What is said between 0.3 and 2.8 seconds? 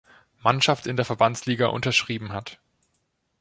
Mannschaft in der Verbandsliga unterschrieben hat.